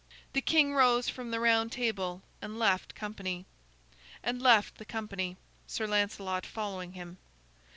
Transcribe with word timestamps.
The 0.33 0.41
king 0.41 0.73
rose 0.73 1.09
from 1.09 1.29
the 1.29 1.39
Round 1.39 1.71
Table 1.71 2.23
and 2.41 2.57
left 2.57 2.95
the 2.95 2.95
company, 2.95 3.45
Sir 5.67 5.85
Lancelot 5.85 6.43
following 6.43 6.93
him. 6.93 7.19